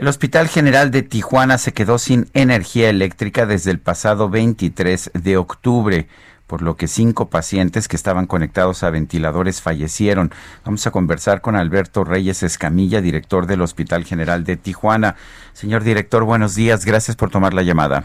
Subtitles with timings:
[0.00, 5.36] El Hospital General de Tijuana se quedó sin energía eléctrica desde el pasado 23 de
[5.36, 6.08] octubre,
[6.46, 10.32] por lo que cinco pacientes que estaban conectados a ventiladores fallecieron.
[10.64, 15.16] Vamos a conversar con Alberto Reyes Escamilla, director del Hospital General de Tijuana.
[15.52, 16.86] Señor director, buenos días.
[16.86, 18.04] Gracias por tomar la llamada.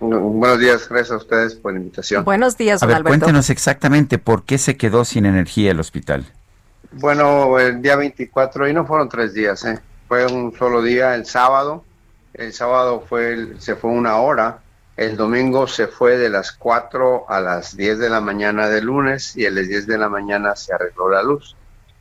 [0.00, 2.24] Buenos días, gracias a ustedes por la invitación.
[2.24, 3.10] Buenos días, a ver, Alberto.
[3.10, 6.24] Cuéntenos exactamente por qué se quedó sin energía el hospital.
[6.92, 9.78] Bueno, el día 24, y no fueron tres días, ¿eh?
[10.08, 11.84] Fue un solo día, el sábado.
[12.34, 14.60] El sábado fue se fue una hora.
[14.96, 19.36] El domingo se fue de las 4 a las 10 de la mañana del lunes
[19.36, 21.54] y a las 10 de la mañana se arregló la luz.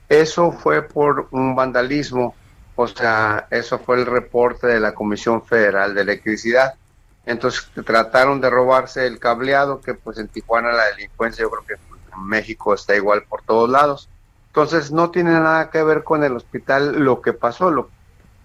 [0.08, 2.36] Eso fue por un vandalismo,
[2.76, 6.76] o sea, eso fue el reporte de la Comisión Federal de Electricidad.
[7.26, 11.74] Entonces trataron de robarse el cableado, que pues en Tijuana la delincuencia yo creo que
[11.74, 14.10] en México está igual por todos lados.
[14.48, 17.72] Entonces no tiene nada que ver con el hospital lo que pasó.
[17.72, 17.90] Lo,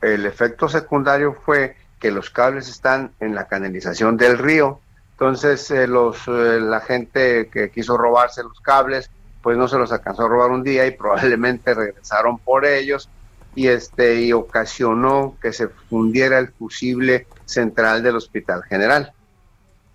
[0.00, 4.80] el efecto secundario fue que los cables están en la canalización del río.
[5.12, 9.10] Entonces eh, los, eh, la gente que quiso robarse los cables,
[9.42, 13.08] pues no se los alcanzó a robar un día y probablemente regresaron por ellos
[13.54, 19.12] y este y ocasionó que se fundiera el fusible central del Hospital General.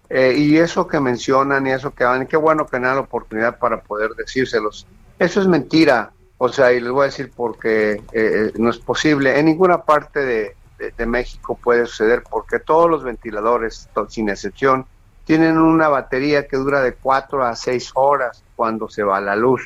[0.10, 3.58] Eh, y eso que mencionan y eso que van, qué bueno que dan la oportunidad
[3.58, 4.86] para poder decírselos.
[5.18, 6.12] Eso es mentira.
[6.38, 9.40] O sea, y les voy a decir porque eh, no es posible.
[9.40, 10.56] En ninguna parte de,
[10.98, 14.86] de, México puede suceder porque todos los ventiladores, sin excepción,
[15.24, 19.62] tienen una batería que dura de 4 a 6 horas cuando se va la luz.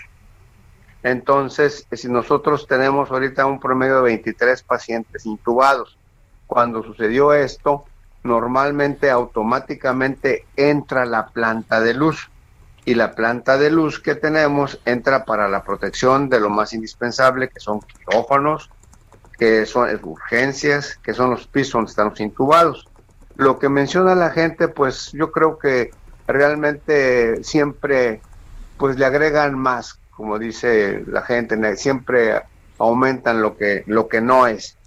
[1.02, 5.98] Entonces, si nosotros tenemos ahorita un promedio de 23 pacientes intubados,
[6.46, 7.86] cuando sucedió esto,
[8.24, 12.30] normalmente automáticamente entra la planta de luz
[12.90, 17.50] y la planta de luz que tenemos entra para la protección de lo más indispensable,
[17.50, 18.72] que son quirófanos,
[19.38, 22.88] que son urgencias, que son los pisos donde están los intubados.
[23.36, 25.92] Lo que menciona la gente, pues yo creo que
[26.26, 28.22] realmente siempre
[28.78, 32.42] pues le agregan más, como dice la gente, siempre
[32.80, 34.79] aumentan lo que lo que no es.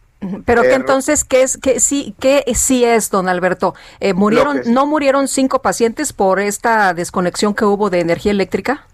[0.44, 3.74] Pero que entonces, ¿qué es, qué sí, qué sí es, don Alberto?
[4.00, 8.86] Eh, ¿Murieron, no murieron cinco pacientes por esta desconexión que hubo de energía eléctrica?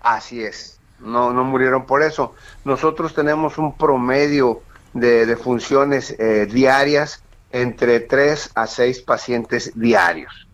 [0.00, 2.34] Así es, no, no murieron por eso.
[2.64, 7.22] Nosotros tenemos un promedio de, de funciones eh, diarias
[7.52, 10.46] entre tres a seis pacientes diarios.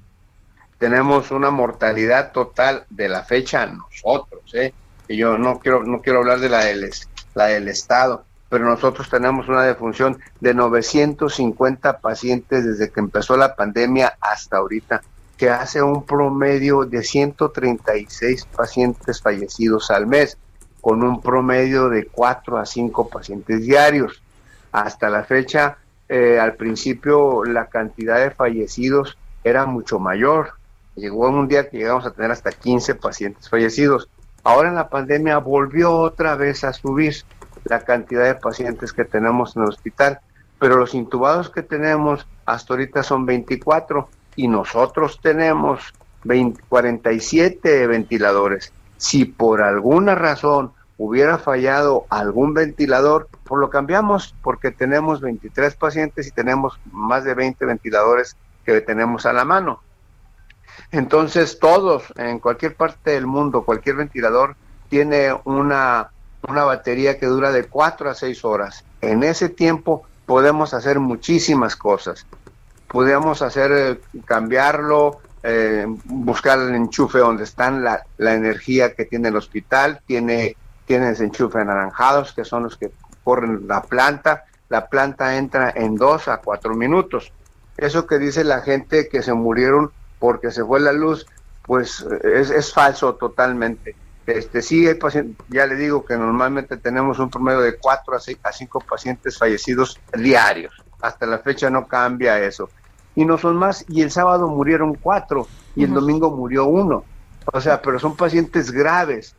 [0.79, 4.73] Tenemos una mortalidad total de la fecha nosotros, ¿eh?
[5.07, 6.91] que yo no quiero, no quiero hablar de la del,
[7.35, 13.57] la del Estado, pero nosotros tenemos una defunción de 950 pacientes desde que empezó la
[13.57, 15.01] pandemia hasta ahorita,
[15.39, 20.37] que hace un promedio de 136 pacientes fallecidos al mes,
[20.83, 24.23] con un promedio de 4 a 5 pacientes diarios.
[24.71, 30.53] Hasta la fecha, eh, al principio la cantidad de fallecidos era mucho mayor.
[30.95, 34.11] Llegó un día que llegamos a tener hasta 15 pacientes fallecidos.
[34.45, 37.15] Ahora en la pandemia volvió otra vez a subir
[37.65, 40.21] la cantidad de pacientes que tenemos en el hospital,
[40.59, 45.93] pero los intubados que tenemos hasta ahorita son 24 y nosotros tenemos
[46.25, 48.73] 20, 47 ventiladores.
[48.97, 56.29] Si por alguna razón hubiera fallado algún ventilador, pues lo cambiamos porque tenemos 23 pacientes
[56.29, 59.81] y tenemos más de 20 ventiladores que tenemos a la mano.
[60.91, 64.57] Entonces todos, en cualquier parte del mundo, cualquier ventilador
[64.89, 66.11] tiene una,
[66.49, 68.85] una batería que dura de 4 a 6 horas.
[69.01, 72.27] En ese tiempo podemos hacer muchísimas cosas.
[72.89, 79.29] Podemos hacer, eh, cambiarlo, eh, buscar el enchufe donde está la, la, energía que tiene
[79.29, 82.93] el hospital, tiene, tiene enchufe anaranjados que son los que
[83.25, 84.45] corren la planta.
[84.69, 87.33] La planta entra en 2 a 4 minutos.
[87.77, 91.27] Eso que dice la gente que se murieron porque se fue la luz,
[91.63, 93.97] pues es, es falso totalmente.
[94.27, 98.21] Este, sí, hay pacientes, ya le digo que normalmente tenemos un promedio de 4 a,
[98.21, 100.73] 6, a 5 pacientes fallecidos diarios.
[101.01, 102.69] Hasta la fecha no cambia eso.
[103.15, 103.85] Y no son más.
[103.89, 106.01] Y el sábado murieron 4 y el uh -huh.
[106.01, 107.05] domingo murió uno.
[107.53, 109.35] O sea, pero son pacientes graves.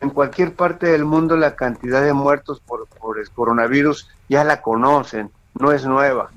[0.00, 4.60] En cualquier parte del mundo la cantidad de muertos por, por el coronavirus ya la
[4.60, 6.30] conocen, no es nueva.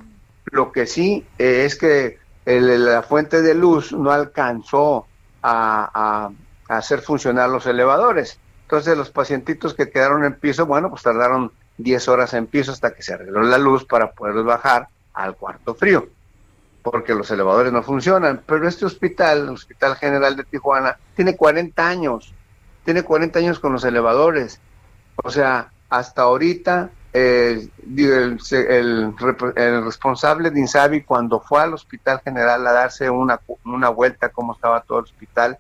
[0.46, 5.06] Lo que sí eh, es que la fuente de luz no alcanzó
[5.44, 6.30] a,
[6.68, 8.40] hacer funcionar los elevadores.
[8.64, 12.94] Entonces los pacientitos que quedaron en piso, bueno, pues tardaron 10 horas en piso hasta
[12.94, 16.08] que se arregló la luz para poderlos bajar al cuarto frío,
[16.84, 18.42] porque los elevadores no funcionan.
[18.46, 22.34] Pero este hospital, el Hospital General de Tijuana, tiene 40 años,
[22.84, 24.60] tiene 40 años con los elevadores.
[25.24, 27.72] O sea, hasta ahorita el,
[28.52, 34.54] el, responsable de Insabi cuando fue al Hospital General a darse una, una vuelta cómo
[34.54, 35.58] estaba todo el hospital,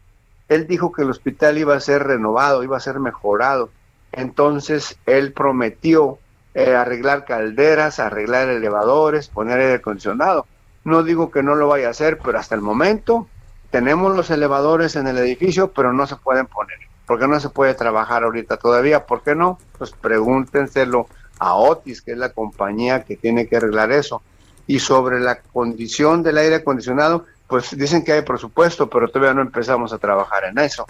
[0.50, 3.70] él dijo que el hospital iba a ser renovado, iba a ser mejorado.
[4.12, 6.20] Entonces él prometió
[6.54, 10.48] eh, arreglar calderas, arreglar elevadores, poner aire acondicionado.
[10.84, 13.28] No digo que no lo vaya a hacer, pero hasta el momento
[13.70, 16.78] tenemos los elevadores en el edificio, pero no se pueden poner.
[17.06, 19.06] ¿Por qué no se puede trabajar ahorita todavía?
[19.06, 19.60] ¿Por qué no?
[19.78, 21.08] Pues pregúntenselo
[21.40, 24.22] a Otis, que es la compañía que tiene que arreglar eso.
[24.66, 29.42] Y sobre la condición del aire acondicionado, pues dicen que hay presupuesto, pero todavía no
[29.42, 30.86] empezamos a trabajar en eso.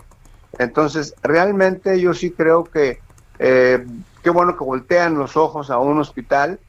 [0.58, 3.00] Entonces, realmente yo sí creo que
[3.40, 3.86] eh,
[4.24, 6.60] qué bueno que voltean los ojos a un hospital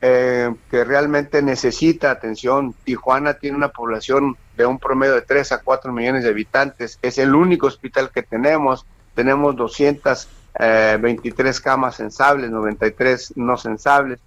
[0.00, 2.74] eh, que realmente necesita atención.
[2.84, 6.98] Tijuana tiene una población de un promedio de 3 a 4 millones de habitantes.
[7.02, 8.86] Es el único hospital que tenemos.
[9.14, 10.28] Tenemos 200
[10.58, 14.20] 23 eh, camas sensables, 93 no sensables,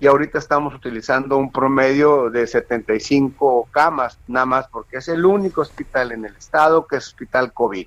[0.00, 5.60] y ahorita estamos utilizando un promedio de 75 camas, nada más porque es el único
[5.60, 7.86] hospital en el estado que es hospital COVID.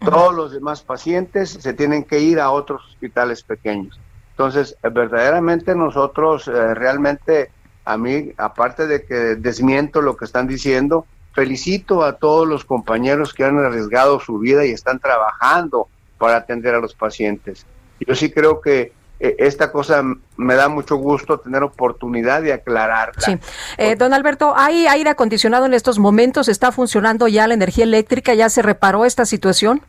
[0.00, 4.00] Todos los demás pacientes se tienen que ir a otros hospitales pequeños.
[4.32, 7.52] Entonces, verdaderamente nosotros eh, realmente,
[7.84, 13.32] a mí, aparte de que desmiento lo que están diciendo, felicito a todos los compañeros
[13.32, 15.88] que han arriesgado su vida y están trabajando
[16.18, 17.64] para atender a los pacientes.
[18.00, 20.02] Yo sí creo que eh, esta cosa
[20.36, 23.20] me da mucho gusto tener oportunidad de aclararla.
[23.20, 23.38] Sí.
[23.76, 26.48] Eh, don Alberto, ¿hay aire acondicionado en estos momentos?
[26.48, 28.34] ¿Está funcionando ya la energía eléctrica?
[28.34, 29.82] ¿Ya se reparó esta situación?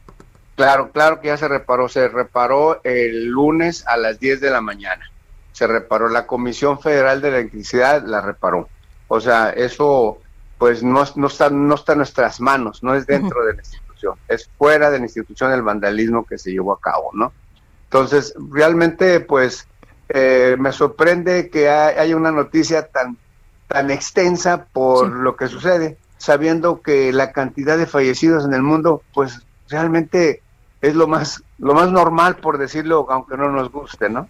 [0.56, 1.88] Claro, claro que ya se reparó.
[1.90, 5.12] Se reparó el lunes a las 10 de la mañana.
[5.52, 6.10] Se reparó.
[6.10, 8.68] La Comisión Federal de Electricidad la reparó.
[9.08, 10.20] O sea, eso
[10.58, 13.64] pues no, no, está, no está en nuestras manos, no es dentro de la
[14.28, 17.34] es fuera de la institución el vandalismo que se llevó a cabo, ¿no?
[17.90, 19.68] Entonces, realmente, pues,
[20.10, 23.18] eh, me sorprende que haya una noticia tan,
[23.68, 29.02] tan extensa por lo que sucede, sabiendo que la cantidad de fallecidos en el mundo,
[29.12, 30.44] pues, realmente
[30.82, 34.28] es lo más, lo más normal, por decirlo, aunque no nos guste, ¿no?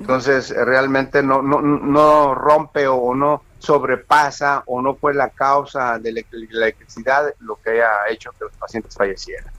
[0.00, 6.12] Entonces, realmente no, no, no rompe o no sobrepasa o no fue la causa de
[6.12, 9.52] la electricidad lo que haya hecho que los pacientes fallecieran.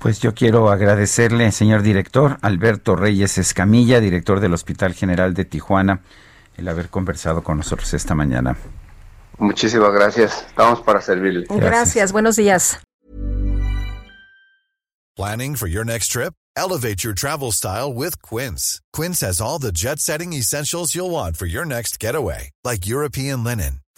[0.00, 6.00] Pues yo quiero agradecerle, señor director, Alberto Reyes Escamilla, director del Hospital General de Tijuana,
[6.56, 8.56] el haber conversado con nosotros esta mañana.
[9.38, 10.44] Muchísimas gracias.
[10.48, 11.46] Estamos para servirle.
[11.48, 11.70] Gracias.
[11.70, 12.12] gracias.
[12.12, 12.80] Buenos días.
[15.16, 16.32] Planning for your next trip?
[16.56, 18.80] Elevate your travel style with Quince.
[18.94, 23.80] Quince has all the jet-setting essentials you'll want for your next getaway, like European linen,